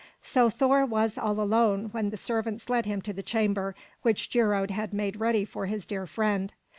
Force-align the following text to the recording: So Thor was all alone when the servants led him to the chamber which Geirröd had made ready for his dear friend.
So 0.23 0.49
Thor 0.49 0.83
was 0.83 1.15
all 1.15 1.39
alone 1.39 1.89
when 1.91 2.09
the 2.09 2.17
servants 2.17 2.69
led 2.71 2.87
him 2.87 3.03
to 3.03 3.13
the 3.13 3.21
chamber 3.21 3.75
which 4.01 4.31
Geirröd 4.31 4.71
had 4.71 4.95
made 4.95 5.17
ready 5.19 5.45
for 5.45 5.67
his 5.67 5.85
dear 5.85 6.07
friend. 6.07 6.51